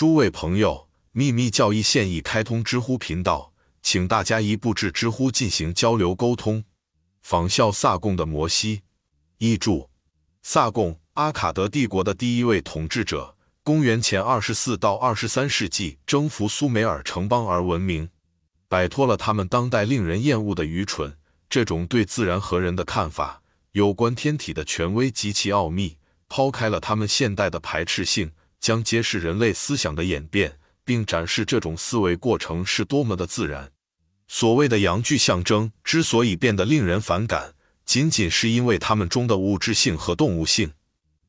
[0.00, 3.52] 诸位朋友，秘密教义现已开通知乎频道，
[3.82, 6.64] 请大家一步至知乎进行交流沟通。
[7.20, 8.80] 仿效萨贡的摩西，
[9.36, 9.90] 译注：
[10.42, 18.08] 萨贡，阿卡德帝国的第一位统治者，公元前二十四到二十三世纪征服苏美尔城邦而闻名，
[18.68, 21.18] 摆脱了他们当代令人厌恶的愚蠢。
[21.50, 23.42] 这种对自然和人的看法，
[23.72, 33.72] 有关天体的权威及其奥秘，抛开了他们现代的排斥性，将揭示人类思想的演变，并展示这种思维过程是多么的自然。
[34.28, 37.54] 所谓的阳具象征之所以变得令人反感，
[37.84, 40.72] 仅仅是因为它们中的物质性和动物性，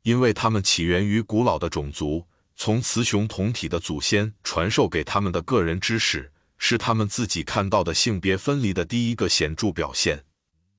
[0.03, 6.31] 因为它们起源于古老的种族，从雌雄同体的祖先传授给他们的个人知识。
[6.63, 10.23] 是他们自己看到的性别分离的第一个显著表现，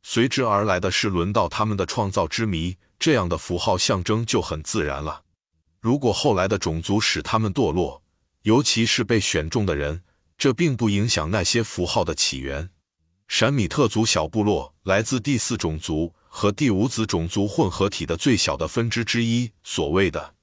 [0.04, 2.76] 随之而来的是轮到他们的创造之谜。
[3.00, 5.22] 这样的符号象征就很自然了。
[5.82, 8.04] 如果后来的种族使他们堕落，
[8.42, 10.04] 尤其是被选中的人，
[10.38, 12.70] 这并不影响那些符号的起源。
[13.26, 20.34] 闪米特族小部落来自第四种族和第五子种族混合体的最小的分支之一，所谓的。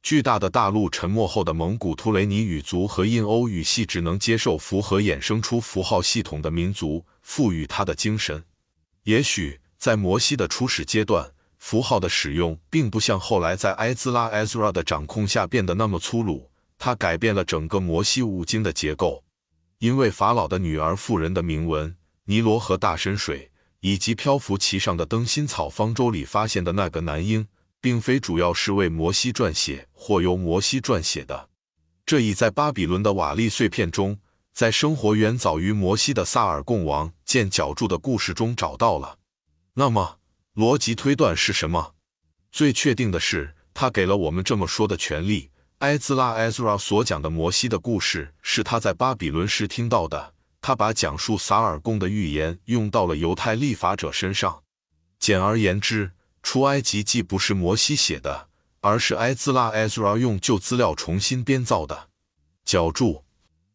[0.00, 8.44] 巨大的大陆沉没后的蒙古突雷尼语族和印欧语系只能接受符合衍生出符号系统的民族赋予它的精神。
[9.02, 11.32] 也许在摩西的初始阶段，
[11.64, 16.50] 符号的使用并不像后来在埃兹拉 （Ezra） 的掌控下变得那么粗鲁。
[16.76, 19.24] 它改变了整个摩西五经的结构，
[19.78, 27.48] 因为法老的女儿妇人的铭文、尼罗河大深水以及漂浮其上的灯芯草方舟里发现的那个男婴。
[27.80, 31.48] 并非主要是为摩西撰写或由摩西撰写的，
[32.04, 34.18] 这已在巴比伦的瓦砾碎片中，
[34.54, 39.18] 在生活远早于摩西的萨尔贡王建脚柱的故事中找到了。
[39.74, 40.18] 那么，
[40.54, 41.94] 逻辑推断是什么？
[42.52, 45.50] 最确定的是，他给了我们这么说的权利。
[45.78, 54.62] 埃兹拉 （Ezra） 所讲的摩西的故事是他在巴比伦时听到的，他把讲述萨尔贡的预言用到了犹太立法者身上。
[55.18, 56.12] 简而言之。
[56.40, 58.50] 出埃及记不是摩西写的，
[58.82, 62.10] 而是埃兹拉 （Ezra） 用旧资料重新编造的。
[62.66, 63.24] 脚注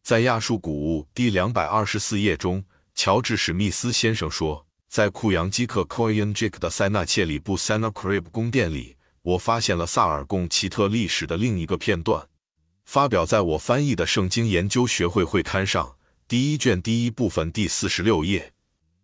[0.04, 12.26] 在亚述古物第两百二十四页中，乔治史密斯先生说，在库扬基克 c o y n j i k 的塞纳切里布 sennacrib 宫殿里，我发现了萨尔贡奇特历史的另一个片段，
[12.84, 15.94] 发表在我翻译的圣经研究学会会刊上，
[16.26, 18.52] 第一卷第一部分第四十六页。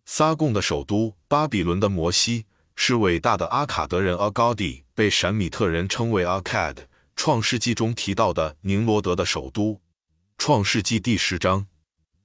[0.05, 2.47] 撒贡的首都巴比伦的摩西。
[2.79, 6.83] 是伟大的阿卡德人阿高迪，被闪米特人称为阿卡德。
[7.15, 9.81] 创世纪中提到的宁罗德的首都。
[10.37, 11.69] 创世纪第十章，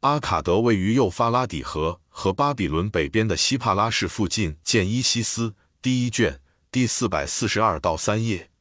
[0.02, 4.58] 阿卡德位于幼发拉底河和巴比伦北边的西帕拉市附近。
[4.64, 6.40] 见伊西斯第一卷
[6.70, 8.52] 第四百四十二到三页。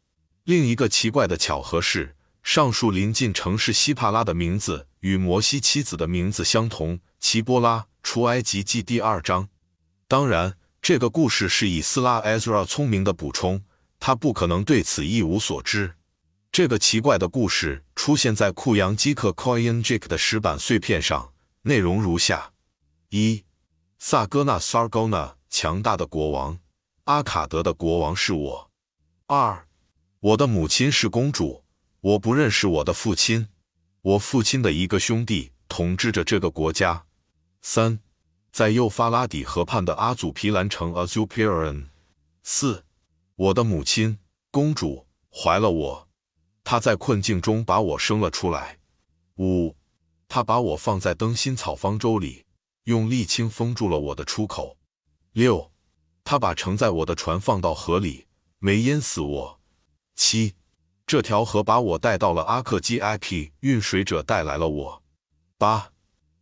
[0.44, 7.84] 另一个奇怪的巧合是，上述临近城市西帕拉的名字与摩西妻子的名字相同，奇波拉。
[8.02, 9.50] 出埃及记第二章。
[10.08, 10.56] 当然。
[10.82, 13.62] 这个故事是以斯拉 Ezra 聪明的补充，
[14.00, 15.92] 他不可能对此一无所知。
[16.50, 21.34] 这个奇怪的故事出现在库扬基克 Coin Jake 的石板碎片上，
[21.64, 22.52] 内容如下：
[23.12, 23.44] 一、
[23.98, 26.60] 萨戈纳 Sargona 强大的国王，
[27.04, 28.70] 阿卡德的国王是我；
[29.26, 29.66] 二、
[30.20, 31.64] 我的母亲是公主，
[32.00, 33.48] 我不认识我的父亲，
[34.00, 37.04] 我父亲的一个兄弟统治着这个国家；
[37.60, 38.00] 三。
[38.52, 41.86] 在幼发拉底河畔的阿祖皮兰城 （Azupiran）。
[42.42, 42.84] 四，
[43.36, 44.18] 我的母亲
[44.50, 46.08] 公主怀了我，
[46.64, 48.78] 她在困境中把我生了出来。
[49.36, 49.76] 五，
[50.28, 52.44] 她把我放在灯芯草方舟里，
[52.90, 54.76] 用沥青封住了我的出口。
[55.32, 55.70] 六，
[56.24, 58.26] 他把承载我的船放到河里，
[58.58, 59.60] 没淹死我。
[60.16, 60.54] 七，
[61.06, 65.02] 这条河把我带到了阿克基 （Aki），运水者带来了我。
[65.56, 65.92] 八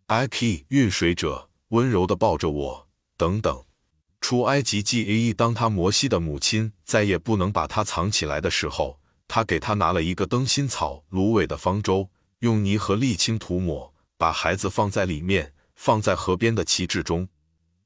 [0.08, 1.50] ，Aki 运水者。
[1.72, 2.88] 温柔地抱着我，
[3.18, 3.64] 等等。
[4.22, 5.34] 出埃及记 A.E.
[5.34, 8.98] 当他摩西的母亲再也不能把他藏起来的时候，
[9.28, 17.28] 他给他拿了一个灯芯草芦苇的方舟，用泥和沥青涂抹，把孩子放在里面，放在河边的旗帜中。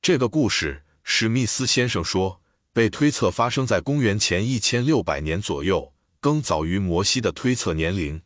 [0.00, 2.40] 这个故事，史密斯先生说，
[2.72, 8.22] 被推测发生在公元前一千六百年左右，更早于摩西的推测年龄。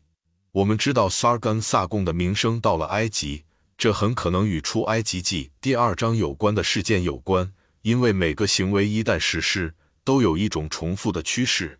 [0.53, 3.43] 我们知道 Sargon 萨贡的名声到了埃及。
[3.77, 9.75] 这很可能与出埃及记第二章有关的事件有关，因为每个行为一旦实施，
[10.05, 11.77] 都有一种重复的趋势。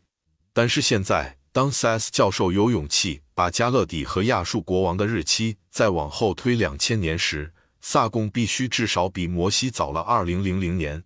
[0.53, 7.53] 但是现在，当 S 教授有勇气把加勒底和亚述国王的日期再往后推两千年时，
[7.89, 11.01] 萨贡必须至少比摩西早了二零零零年。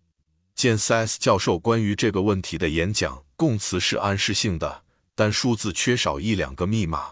[0.56, 4.82] 见 S 教授关于这个问题的演讲，供词是暗示性的，
[5.14, 7.12] 但数字缺少一两个密码。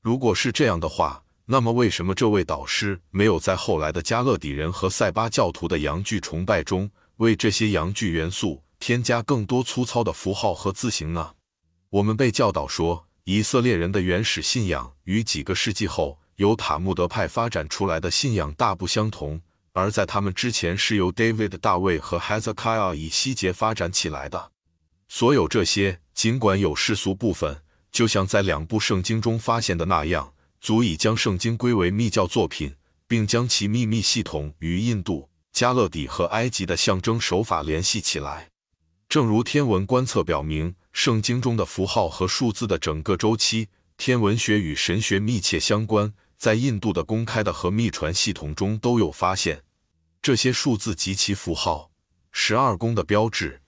[0.00, 11.34] 如果是这样的话，那么为什么这位导师没有在后来的加勒底人和塞巴教徒的阳具崇拜中为这些阳具元素添加更多粗糙的符号和字形呢？
[11.88, 19.42] 我们被教导说，以色列人的原始信仰与几个世纪后由塔木德派发展出来的信仰大不相同，
[19.72, 24.50] 而在他们之前是由 David 大卫和 Hezekiah 以西结发展起来的。
[25.06, 27.60] 所有这些，尽管有世俗部分，
[27.92, 30.32] 就像在两部圣经中发现的那样。
[30.62, 32.74] 足以将圣经归为密教作品，
[33.06, 38.48] 并将其秘密系统与印度、加勒底和埃及的象征手法联系起来。
[39.10, 46.14] 正如天文观测表明，圣经中的符号和数字的整个周期，天文学与神学密切相关。
[46.40, 49.62] 在印度的公开的和秘传系统中都有发现，
[50.22, 51.90] 这些数字及其符号、
[52.32, 53.60] 十二宫的标志、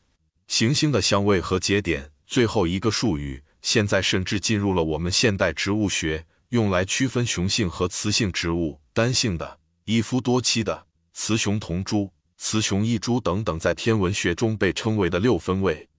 [0.47, 2.11] 行星的相位和节点。
[2.27, 6.25] 最后一个术语，现在甚至进入了我们现代植物学。
[6.49, 15.91] 用来区分雄性和雌性植物，单性的、一夫多妻的、雌雄同株、雌雄异株等等，在天文学中被称为的六分位、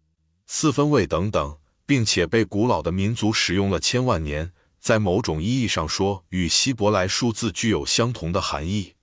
[0.47, 1.55] 四分位等等，
[1.85, 4.51] 并且被古老的民族使用了千万年。
[4.83, 8.95] 在某种意义上说，与希伯来数字具有相同的含义。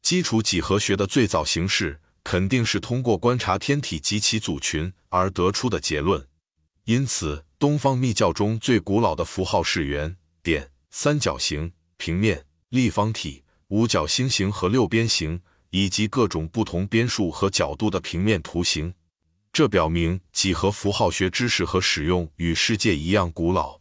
[0.00, 6.24] 基础几何学的最早形式肯定是通过观察天体及其组群而得出的结论。
[6.84, 10.70] 因此，东方密教中最古老的符号是圆、点。
[10.92, 15.40] 三角形、平面、立方体、五角星形和六边形，
[15.70, 18.94] 以及各种不同边数和角度的平面图形。
[19.52, 23.80] 这表明几何符号学知识和使用与世界一样古老。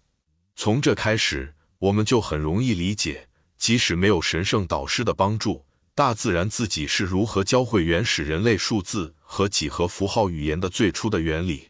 [0.56, 3.28] 从这开始，我们就很容易理解，
[3.58, 5.66] 即使没有神圣导师的帮助，
[5.96, 11.70] 大自然自己是如何教会原始人类数字和几何符号语言的最初的原理。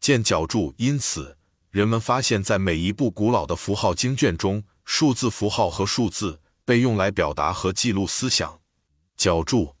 [0.00, 0.74] 见角注。
[0.76, 1.36] 因此，
[1.70, 4.64] 人们发现，在每一部古老的符号经卷中。
[4.88, 8.60] 数字符号和数字被用来表达和记录思想。
[9.16, 9.74] 脚注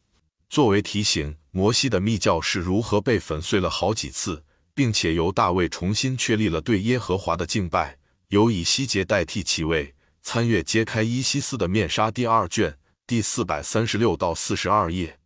[0.50, 4.44] 作为提醒，摩西的密教是如何被粉碎了好几次，
[4.74, 7.96] 并且由大卫重新确立了对耶和华的敬拜，
[8.28, 9.94] 由以西结代替其位。
[10.22, 12.76] 参阅揭开伊西斯的面纱第二卷
[13.06, 15.20] 第四百三十六到四十二页。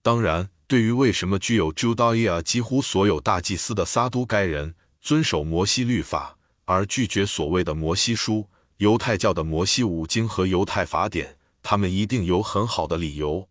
[0.00, 8.48] 当然，对于为什么具有 Judaia 几乎所有大祭司的撒都该人遵守摩西律法，而拒绝所谓的摩西书。
[8.76, 13.48] 犹太教的摩西五经和犹太法典，他们一定有很好的理由。